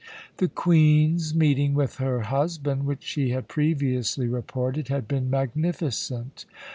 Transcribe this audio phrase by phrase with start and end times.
[0.37, 6.45] The Queen's meeting with her husband, which she had previously reported, had been magnificent.